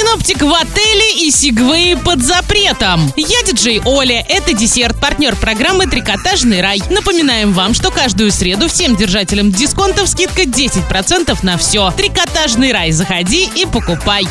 Синоптик 0.00 0.40
в 0.40 0.54
отеле 0.54 1.26
и 1.26 1.30
сигвеи 1.30 1.92
под 1.92 2.22
запретом. 2.22 3.12
Я 3.18 3.42
диджей 3.42 3.82
Оля. 3.84 4.24
Это 4.30 4.54
десерт, 4.54 4.98
партнер 4.98 5.36
программы 5.36 5.86
«Трикотажный 5.86 6.62
рай». 6.62 6.80
Напоминаем 6.88 7.52
вам, 7.52 7.74
что 7.74 7.90
каждую 7.90 8.32
среду 8.32 8.66
всем 8.66 8.96
держателям 8.96 9.52
дисконтов 9.52 10.08
скидка 10.08 10.44
10% 10.44 11.36
на 11.42 11.58
все. 11.58 11.92
«Трикотажный 11.98 12.72
рай». 12.72 12.92
Заходи 12.92 13.46
и 13.54 13.66
покупай. 13.66 14.24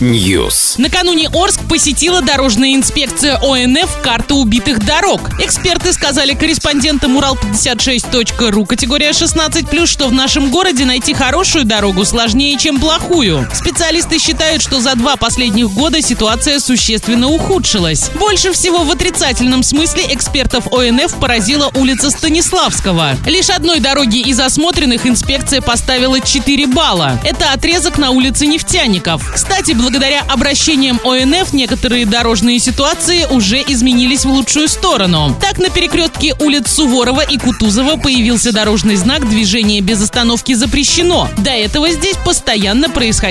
News. 0.00 0.76
Накануне 0.78 1.28
Орск 1.28 1.60
посетила 1.68 2.22
дорожная 2.22 2.74
инспекция 2.74 3.36
ОНФ 3.42 4.00
карта 4.02 4.36
убитых 4.36 4.78
дорог. 4.86 5.38
Эксперты 5.38 5.92
сказали 5.92 6.32
корреспондентам 6.32 7.18
Урал56.ру 7.18 8.64
категория 8.64 9.10
16+, 9.10 9.86
что 9.86 10.08
в 10.08 10.12
нашем 10.12 10.50
городе 10.50 10.86
найти 10.86 11.12
хорошую 11.12 11.66
дорогу 11.66 12.06
сложнее, 12.06 12.56
чем 12.56 12.80
плохую. 12.80 13.49
Специалисты 13.52 14.18
считают, 14.18 14.62
что 14.62 14.80
за 14.80 14.94
два 14.94 15.16
последних 15.16 15.70
года 15.70 16.00
ситуация 16.02 16.60
существенно 16.60 17.28
ухудшилась. 17.28 18.10
Больше 18.18 18.52
всего 18.52 18.84
в 18.84 18.90
отрицательном 18.90 19.62
смысле 19.62 20.04
экспертов 20.10 20.72
ОНФ 20.72 21.14
поразила 21.20 21.70
улица 21.74 22.10
Станиславского. 22.10 23.16
Лишь 23.26 23.50
одной 23.50 23.80
дороге 23.80 24.20
из 24.20 24.38
осмотренных 24.40 25.06
инспекция 25.06 25.60
поставила 25.60 26.20
4 26.20 26.66
балла. 26.68 27.20
Это 27.24 27.52
отрезок 27.52 27.98
на 27.98 28.10
улице 28.10 28.46
Нефтяников. 28.46 29.32
Кстати, 29.32 29.72
благодаря 29.72 30.22
обращениям 30.22 31.00
ОНФ 31.04 31.52
некоторые 31.52 32.06
дорожные 32.06 32.58
ситуации 32.58 33.26
уже 33.30 33.62
изменились 33.66 34.24
в 34.24 34.30
лучшую 34.30 34.68
сторону. 34.68 35.36
Так, 35.40 35.58
на 35.58 35.70
перекрестке 35.70 36.34
улиц 36.38 36.70
Суворова 36.70 37.22
и 37.22 37.38
Кутузова 37.38 37.96
появился 37.96 38.52
дорожный 38.52 38.96
знак 38.96 39.28
«Движение 39.28 39.80
без 39.80 40.02
остановки 40.02 40.54
запрещено». 40.54 41.28
До 41.38 41.50
этого 41.50 41.90
здесь 41.90 42.16
постоянно 42.24 42.88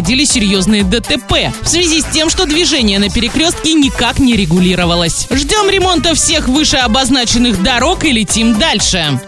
происходили 0.09 0.25
серьезные 0.25 0.83
ДТП 0.83 1.53
в 1.61 1.67
связи 1.67 2.01
с 2.01 2.05
тем, 2.05 2.31
что 2.31 2.45
движение 2.45 2.97
на 2.97 3.09
перекрестке 3.09 3.73
никак 3.73 4.17
не 4.17 4.35
регулировалось. 4.35 5.27
Ждем 5.29 5.69
ремонта 5.69 6.15
всех 6.15 6.47
вышеобозначенных 6.47 7.61
дорог 7.61 8.03
и 8.05 8.11
летим 8.11 8.57
дальше. 8.57 9.19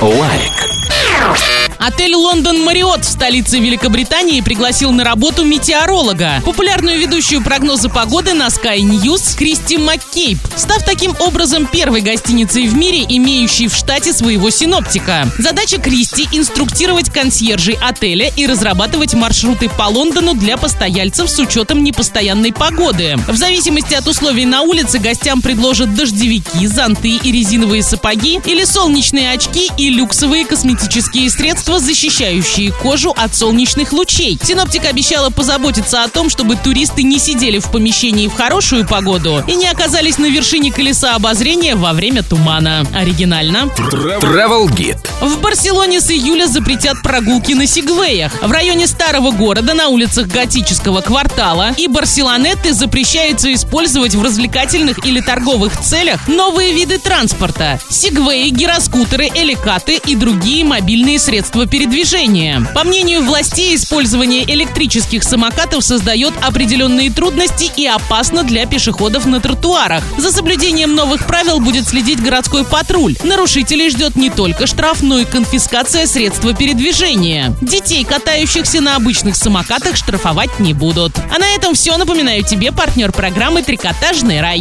Лайк. 0.00 1.63
Отель 1.86 2.14
«Лондон 2.14 2.64
Мариот» 2.64 3.04
в 3.04 3.10
столице 3.10 3.58
Великобритании 3.58 4.40
пригласил 4.40 4.90
на 4.90 5.04
работу 5.04 5.44
метеоролога, 5.44 6.40
популярную 6.42 6.98
ведущую 6.98 7.42
прогнозы 7.42 7.90
погоды 7.90 8.32
на 8.32 8.46
Sky 8.46 8.78
News 8.78 9.36
Кристи 9.36 9.76
Маккейб, 9.76 10.38
став 10.56 10.82
таким 10.82 11.14
образом 11.20 11.66
первой 11.66 12.00
гостиницей 12.00 12.68
в 12.68 12.74
мире, 12.74 13.04
имеющей 13.06 13.68
в 13.68 13.76
штате 13.76 14.14
своего 14.14 14.48
синоптика. 14.48 15.28
Задача 15.36 15.76
Кристи– 15.76 16.26
инструктировать 16.32 17.10
консьержей 17.10 17.76
отеля 17.82 18.32
и 18.34 18.46
разрабатывать 18.46 19.12
маршруты 19.12 19.68
по 19.68 19.82
Лондону 19.82 20.32
для 20.32 20.56
постояльцев 20.56 21.28
с 21.28 21.38
учетом 21.38 21.84
непостоянной 21.84 22.54
погоды. 22.54 23.18
В 23.28 23.36
зависимости 23.36 23.92
от 23.92 24.08
условий 24.08 24.46
на 24.46 24.62
улице 24.62 25.00
гостям 25.00 25.42
предложат 25.42 25.94
дождевики, 25.94 26.66
зонты 26.66 27.18
и 27.22 27.30
резиновые 27.30 27.82
сапоги 27.82 28.40
или 28.46 28.64
солнечные 28.64 29.32
очки 29.32 29.70
и 29.76 29.90
люксовые 29.90 30.46
косметические 30.46 31.28
средства 31.28 31.73
средства, 31.74 31.78
защищающие 31.78 32.72
кожу 32.72 33.14
от 33.16 33.34
солнечных 33.34 33.92
лучей. 33.92 34.38
Синоптик 34.42 34.84
обещала 34.84 35.30
позаботиться 35.30 36.02
о 36.02 36.08
том, 36.08 36.28
чтобы 36.28 36.56
туристы 36.56 37.02
не 37.02 37.18
сидели 37.18 37.58
в 37.58 37.70
помещении 37.70 38.28
в 38.28 38.34
хорошую 38.34 38.86
погоду 38.86 39.42
и 39.46 39.54
не 39.54 39.68
оказались 39.68 40.18
на 40.18 40.26
вершине 40.26 40.72
колеса 40.72 41.14
обозрения 41.14 41.74
во 41.74 41.92
время 41.92 42.22
тумана. 42.22 42.86
Оригинально. 42.94 43.70
Travel 43.76 44.66
Guide. 44.68 44.98
В 45.20 45.40
Барселоне 45.40 46.00
с 46.00 46.10
июля 46.10 46.46
запретят 46.46 47.02
прогулки 47.02 47.52
на 47.52 47.66
сегвеях. 47.66 48.32
В 48.42 48.50
районе 48.50 48.86
старого 48.86 49.30
города 49.30 49.74
на 49.74 49.88
улицах 49.88 50.26
готического 50.26 51.00
квартала 51.00 51.72
и 51.76 51.88
Барселонетты 51.88 52.72
запрещается 52.72 53.52
использовать 53.52 54.14
в 54.14 54.22
развлекательных 54.22 55.04
или 55.06 55.20
торговых 55.20 55.80
целях 55.80 56.28
новые 56.28 56.72
виды 56.72 56.98
транспорта– 56.98 57.80
сегвеи, 57.88 58.50
гироскутеры, 58.50 59.30
эликаты 59.34 60.00
и 60.06 60.16
другие 60.16 60.64
мобильные 60.64 61.18
средства 61.18 61.63
средства 61.64 61.66
передвижения. 61.66 62.66
По 62.74 62.84
мнению 62.84 63.22
властей, 63.22 63.74
использование 63.74 64.44
электрических 64.44 65.22
самокатов 65.22 65.84
создает 65.84 66.32
определенные 66.42 67.10
трудности 67.10 67.70
и 67.76 67.86
опасно 67.86 68.42
для 68.44 68.66
пешеходов 68.66 69.26
на 69.26 69.40
тротуарах. 69.40 70.02
За 70.18 70.30
соблюдением 70.30 70.94
новых 70.94 71.26
правил 71.26 71.60
будет 71.60 71.86
следить 71.88 72.22
городской 72.22 72.64
патруль. 72.64 73.16
Нарушителей 73.24 73.90
ждет 73.90 74.16
не 74.16 74.30
только 74.30 74.66
штраф, 74.66 75.02
но 75.02 75.18
и 75.18 75.24
конфискация 75.24 76.06
средства 76.06 76.54
передвижения. 76.54 77.54
Детей, 77.60 78.04
катающихся 78.04 78.80
на 78.80 78.96
обычных 78.96 79.36
самокатах, 79.36 79.96
штрафовать 79.96 80.58
не 80.58 80.74
будут. 80.74 81.12
А 81.34 81.38
на 81.38 81.46
этом 81.54 81.74
все. 81.74 81.96
Напоминаю 81.96 82.44
тебе 82.44 82.72
партнер 82.72 83.12
программы 83.12 83.62
«Трикотажный 83.62 84.40
рай». 84.40 84.52